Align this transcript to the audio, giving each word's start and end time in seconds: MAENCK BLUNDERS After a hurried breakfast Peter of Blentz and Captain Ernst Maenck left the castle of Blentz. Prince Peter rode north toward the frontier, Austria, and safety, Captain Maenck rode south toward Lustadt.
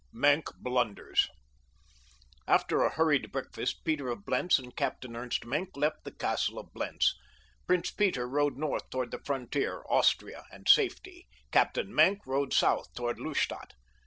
MAENCK 0.13 0.49
BLUNDERS 0.55 1.29
After 2.47 2.81
a 2.81 2.89
hurried 2.89 3.31
breakfast 3.31 3.85
Peter 3.85 4.09
of 4.09 4.25
Blentz 4.25 4.57
and 4.57 4.75
Captain 4.75 5.15
Ernst 5.15 5.45
Maenck 5.45 5.77
left 5.77 6.05
the 6.05 6.11
castle 6.11 6.57
of 6.57 6.73
Blentz. 6.73 7.13
Prince 7.67 7.91
Peter 7.91 8.27
rode 8.27 8.57
north 8.57 8.89
toward 8.89 9.11
the 9.11 9.19
frontier, 9.23 9.83
Austria, 9.87 10.45
and 10.51 10.67
safety, 10.67 11.27
Captain 11.51 11.93
Maenck 11.93 12.25
rode 12.25 12.51
south 12.51 12.91
toward 12.95 13.19
Lustadt. 13.19 13.73